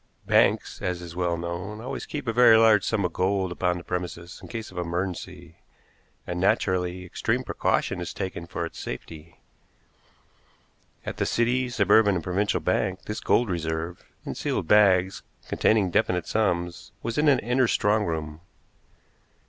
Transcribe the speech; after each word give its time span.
Banks, 0.25 0.81
as 0.81 0.99
is 0.99 1.15
well 1.15 1.37
known, 1.37 1.79
always 1.79 2.07
keep 2.07 2.27
a 2.27 2.33
very 2.33 2.57
large 2.57 2.83
sum 2.83 3.05
in 3.05 3.11
gold 3.11 3.51
upon 3.51 3.77
the 3.77 3.83
premises 3.83 4.39
in 4.41 4.47
case 4.47 4.71
of 4.71 4.79
emergency, 4.79 5.57
and, 6.25 6.39
naturally, 6.39 7.05
extreme 7.05 7.43
precaution 7.43 8.01
is 8.01 8.11
taken 8.11 8.47
for 8.47 8.65
its 8.65 8.79
safety. 8.79 9.39
At 11.05 11.17
the 11.17 11.27
City, 11.27 11.69
Suburban 11.69 12.15
and 12.15 12.23
Provincial 12.23 12.59
Bank 12.59 13.03
this 13.03 13.19
gold 13.19 13.47
reserve, 13.51 14.03
in 14.25 14.33
sealed 14.33 14.67
bags, 14.67 15.21
containing 15.47 15.91
definite 15.91 16.25
sums, 16.25 16.93
was 17.03 17.19
in 17.19 17.27
an 17.27 17.37
inner 17.37 17.67
strong 17.67 18.03
room. 18.03 18.41